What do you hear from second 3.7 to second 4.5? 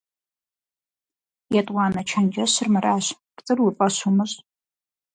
фӀэщ умыщӀ.